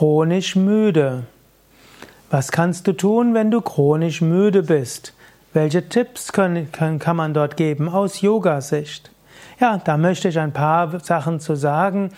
Chronisch 0.00 0.56
müde. 0.56 1.24
Was 2.30 2.52
kannst 2.52 2.86
du 2.86 2.94
tun, 2.94 3.34
wenn 3.34 3.50
du 3.50 3.60
chronisch 3.60 4.22
müde 4.22 4.62
bist? 4.62 5.12
Welche 5.52 5.90
Tipps 5.90 6.32
können, 6.32 6.72
kann, 6.72 6.98
kann 6.98 7.16
man 7.16 7.34
dort 7.34 7.58
geben 7.58 7.86
aus 7.86 8.22
Yoga-Sicht? 8.22 9.10
Ja, 9.60 9.76
da 9.76 9.98
möchte 9.98 10.28
ich 10.28 10.38
ein 10.38 10.54
paar 10.54 10.98
Sachen 11.00 11.38
zu 11.38 11.54
sagen. 11.54 12.12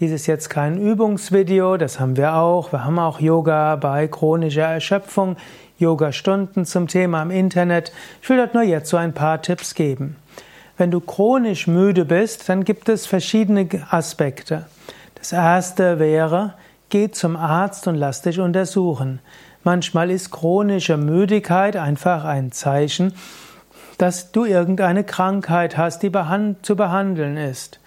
Dies 0.00 0.12
ist 0.12 0.26
jetzt 0.26 0.48
kein 0.48 0.78
Übungsvideo, 0.78 1.76
das 1.76 2.00
haben 2.00 2.16
wir 2.16 2.36
auch. 2.36 2.72
Wir 2.72 2.86
haben 2.86 2.98
auch 2.98 3.20
Yoga 3.20 3.76
bei 3.76 4.08
chronischer 4.08 4.62
Erschöpfung, 4.62 5.36
Yoga-Stunden 5.78 6.64
zum 6.64 6.88
Thema 6.88 7.20
im 7.20 7.30
Internet. 7.30 7.92
Ich 8.22 8.30
will 8.30 8.38
dort 8.38 8.54
nur 8.54 8.62
jetzt 8.62 8.88
so 8.88 8.96
ein 8.96 9.12
paar 9.12 9.42
Tipps 9.42 9.74
geben. 9.74 10.16
Wenn 10.78 10.90
du 10.90 11.00
chronisch 11.00 11.66
müde 11.66 12.06
bist, 12.06 12.48
dann 12.48 12.64
gibt 12.64 12.88
es 12.88 13.06
verschiedene 13.06 13.68
Aspekte. 13.90 14.64
Das 15.16 15.32
erste 15.32 15.98
wäre, 15.98 16.54
Geh 16.88 17.10
zum 17.10 17.36
Arzt 17.36 17.88
und 17.88 17.96
lass 17.96 18.22
dich 18.22 18.38
untersuchen. 18.38 19.18
Manchmal 19.64 20.10
ist 20.12 20.30
chronische 20.30 20.96
Müdigkeit 20.96 21.76
einfach 21.76 22.24
ein 22.24 22.52
Zeichen, 22.52 23.12
dass 23.98 24.30
du 24.30 24.44
irgendeine 24.44 25.02
Krankheit 25.02 25.76
hast, 25.76 26.04
die 26.04 26.12
zu 26.62 26.76
behandeln 26.76 27.36
ist. 27.36 27.80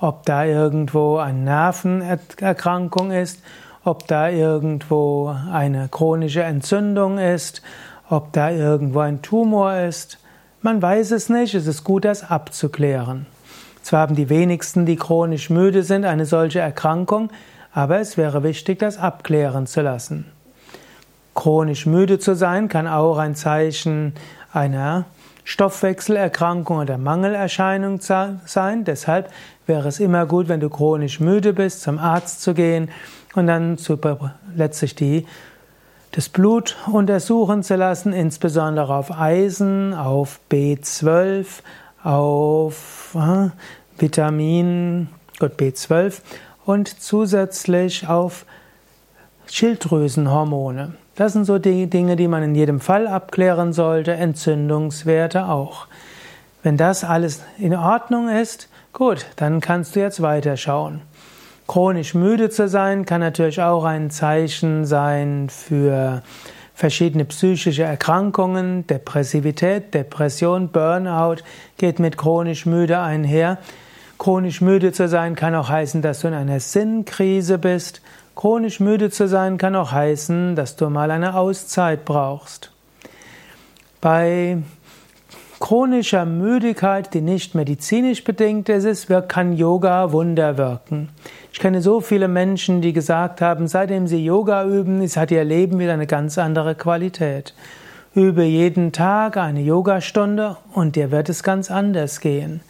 Ob 0.00 0.26
da 0.26 0.44
irgendwo 0.44 1.18
eine 1.18 1.38
Nervenerkrankung 1.38 3.12
ist, 3.12 3.40
ob 3.84 4.08
da 4.08 4.28
irgendwo 4.28 5.34
eine 5.52 5.88
chronische 5.88 6.42
Entzündung 6.42 7.18
ist, 7.18 7.62
ob 8.08 8.32
da 8.32 8.50
irgendwo 8.50 8.98
ein 8.98 9.22
Tumor 9.22 9.76
ist. 9.76 10.18
Man 10.60 10.82
weiß 10.82 11.12
es 11.12 11.28
nicht, 11.28 11.54
es 11.54 11.68
ist 11.68 11.84
gut, 11.84 12.04
das 12.04 12.28
abzuklären. 12.28 13.26
Zwar 13.82 14.00
haben 14.00 14.16
die 14.16 14.28
wenigsten, 14.28 14.86
die 14.86 14.96
chronisch 14.96 15.50
müde 15.50 15.84
sind, 15.84 16.04
eine 16.04 16.26
solche 16.26 16.58
Erkrankung, 16.58 17.30
aber 17.72 18.00
es 18.00 18.16
wäre 18.16 18.42
wichtig, 18.42 18.78
das 18.78 18.98
abklären 18.98 19.66
zu 19.66 19.80
lassen. 19.80 20.26
Chronisch 21.34 21.86
müde 21.86 22.18
zu 22.18 22.34
sein 22.34 22.68
kann 22.68 22.86
auch 22.86 23.18
ein 23.18 23.34
Zeichen 23.34 24.14
einer 24.52 25.04
Stoffwechselerkrankung 25.44 26.78
oder 26.78 26.98
Mangelerscheinung 26.98 28.00
sein. 28.00 28.84
Deshalb 28.84 29.30
wäre 29.66 29.88
es 29.88 30.00
immer 30.00 30.26
gut, 30.26 30.48
wenn 30.48 30.60
du 30.60 30.68
chronisch 30.68 31.20
müde 31.20 31.52
bist, 31.52 31.82
zum 31.82 31.98
Arzt 31.98 32.42
zu 32.42 32.54
gehen 32.54 32.90
und 33.34 33.46
dann 33.46 33.76
super, 33.76 34.34
letztlich 34.54 34.94
die, 34.94 35.26
das 36.12 36.28
Blut 36.28 36.76
untersuchen 36.90 37.62
zu 37.62 37.76
lassen, 37.76 38.12
insbesondere 38.12 38.94
auf 38.94 39.16
Eisen, 39.16 39.94
auf 39.94 40.40
B12, 40.50 41.46
auf 42.02 43.16
äh, 43.16 43.50
Vitamin, 43.98 45.08
Gott, 45.38 45.52
B12 45.58 46.20
und 46.70 47.02
zusätzlich 47.02 48.06
auf 48.06 48.46
Schilddrüsenhormone. 49.46 50.94
Das 51.16 51.32
sind 51.32 51.44
so 51.44 51.58
die 51.58 51.90
Dinge, 51.90 52.14
die 52.14 52.28
man 52.28 52.44
in 52.44 52.54
jedem 52.54 52.78
Fall 52.78 53.08
abklären 53.08 53.72
sollte, 53.72 54.12
Entzündungswerte 54.12 55.46
auch. 55.46 55.88
Wenn 56.62 56.76
das 56.76 57.02
alles 57.02 57.42
in 57.58 57.74
Ordnung 57.74 58.28
ist, 58.28 58.68
gut, 58.92 59.26
dann 59.34 59.60
kannst 59.60 59.96
du 59.96 60.00
jetzt 60.00 60.22
weiterschauen. 60.22 61.02
Chronisch 61.66 62.14
müde 62.14 62.50
zu 62.50 62.68
sein 62.68 63.04
kann 63.04 63.20
natürlich 63.20 63.60
auch 63.60 63.84
ein 63.84 64.10
Zeichen 64.10 64.84
sein 64.84 65.48
für 65.48 66.22
verschiedene 66.74 67.24
psychische 67.24 67.82
Erkrankungen, 67.82 68.86
Depressivität, 68.86 69.92
Depression, 69.92 70.68
Burnout 70.68 71.42
geht 71.78 71.98
mit 71.98 72.16
chronisch 72.16 72.64
müde 72.64 73.00
einher. 73.00 73.58
Chronisch 74.20 74.60
müde 74.60 74.92
zu 74.92 75.08
sein 75.08 75.34
kann 75.34 75.54
auch 75.54 75.70
heißen, 75.70 76.02
dass 76.02 76.20
du 76.20 76.28
in 76.28 76.34
einer 76.34 76.60
Sinnkrise 76.60 77.56
bist. 77.56 78.02
Chronisch 78.36 78.78
müde 78.78 79.08
zu 79.08 79.26
sein 79.26 79.56
kann 79.56 79.74
auch 79.74 79.92
heißen, 79.92 80.56
dass 80.56 80.76
du 80.76 80.90
mal 80.90 81.10
eine 81.10 81.34
Auszeit 81.34 82.04
brauchst. 82.04 82.70
Bei 84.02 84.58
chronischer 85.58 86.26
Müdigkeit, 86.26 87.14
die 87.14 87.22
nicht 87.22 87.54
medizinisch 87.54 88.22
bedingt 88.22 88.68
ist, 88.68 89.08
kann 89.28 89.54
Yoga 89.54 90.12
Wunder 90.12 90.58
wirken. 90.58 91.08
Ich 91.50 91.58
kenne 91.58 91.80
so 91.80 92.02
viele 92.02 92.28
Menschen, 92.28 92.82
die 92.82 92.92
gesagt 92.92 93.40
haben, 93.40 93.68
seitdem 93.68 94.06
sie 94.06 94.22
Yoga 94.22 94.66
üben, 94.66 95.00
hat 95.00 95.30
ihr 95.30 95.44
Leben 95.44 95.78
wieder 95.78 95.94
eine 95.94 96.06
ganz 96.06 96.36
andere 96.36 96.74
Qualität. 96.74 97.54
Übe 98.14 98.44
jeden 98.44 98.92
Tag 98.92 99.38
eine 99.38 99.62
Yogastunde 99.62 100.58
und 100.74 100.96
dir 100.96 101.10
wird 101.10 101.30
es 101.30 101.42
ganz 101.42 101.70
anders 101.70 102.20
gehen. 102.20 102.60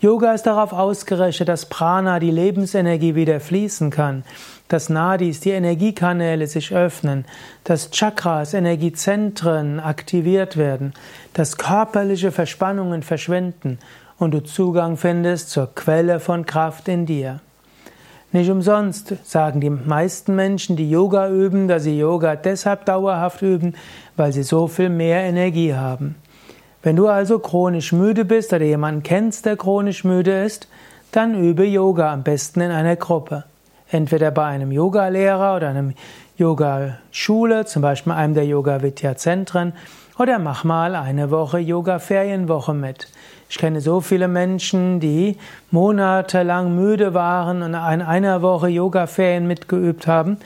Yoga 0.00 0.32
ist 0.32 0.44
darauf 0.44 0.72
ausgerichtet, 0.72 1.48
dass 1.48 1.66
Prana, 1.66 2.20
die 2.20 2.30
Lebensenergie, 2.30 3.16
wieder 3.16 3.40
fließen 3.40 3.90
kann, 3.90 4.22
dass 4.68 4.88
Nadis, 4.88 5.40
die 5.40 5.50
Energiekanäle, 5.50 6.46
sich 6.46 6.72
öffnen, 6.72 7.24
dass 7.64 7.90
Chakras, 7.90 8.54
Energiezentren 8.54 9.80
aktiviert 9.80 10.56
werden, 10.56 10.94
dass 11.32 11.58
körperliche 11.58 12.30
Verspannungen 12.30 13.02
verschwinden 13.02 13.80
und 14.18 14.34
du 14.34 14.40
Zugang 14.44 14.96
findest 14.96 15.50
zur 15.50 15.74
Quelle 15.74 16.20
von 16.20 16.46
Kraft 16.46 16.86
in 16.86 17.04
dir. 17.04 17.40
Nicht 18.30 18.50
umsonst 18.50 19.14
sagen 19.24 19.60
die 19.60 19.70
meisten 19.70 20.36
Menschen, 20.36 20.76
die 20.76 20.88
Yoga 20.88 21.28
üben, 21.28 21.66
dass 21.66 21.82
sie 21.82 21.98
Yoga 21.98 22.36
deshalb 22.36 22.84
dauerhaft 22.84 23.42
üben, 23.42 23.74
weil 24.16 24.32
sie 24.32 24.44
so 24.44 24.68
viel 24.68 24.90
mehr 24.90 25.22
Energie 25.22 25.74
haben. 25.74 26.14
Wenn 26.82 26.96
du 26.96 27.08
also 27.08 27.38
chronisch 27.38 27.92
müde 27.92 28.24
bist 28.24 28.52
oder 28.52 28.64
jemanden 28.64 29.02
kennst, 29.02 29.46
der 29.46 29.56
chronisch 29.56 30.04
müde 30.04 30.44
ist, 30.44 30.68
dann 31.12 31.34
übe 31.34 31.66
Yoga 31.66 32.12
am 32.12 32.22
besten 32.22 32.60
in 32.60 32.70
einer 32.70 32.96
Gruppe. 32.96 33.44
Entweder 33.90 34.30
bei 34.30 34.44
einem 34.44 34.70
Yogalehrer 34.70 35.56
oder 35.56 35.68
einem 35.70 35.94
Yogaschule, 36.36 37.64
zum 37.64 37.82
Beispiel 37.82 38.12
einem 38.12 38.34
der 38.34 38.46
Yoga 38.46 38.82
Vidya 38.82 39.16
Zentren, 39.16 39.72
oder 40.18 40.38
mach 40.38 40.64
mal 40.64 40.94
eine 40.94 41.30
Woche 41.30 41.58
Yoga 41.58 41.98
Ferienwoche 41.98 42.74
mit. 42.74 43.08
Ich 43.48 43.56
kenne 43.56 43.80
so 43.80 44.00
viele 44.00 44.28
Menschen, 44.28 45.00
die 45.00 45.36
monatelang 45.70 46.76
müde 46.76 47.14
waren 47.14 47.62
und 47.62 47.70
in 47.70 47.74
einer 47.74 48.42
Woche 48.42 48.68
Yoga 48.68 49.06
Ferien 49.06 49.46
mitgeübt 49.46 50.06
haben 50.06 50.36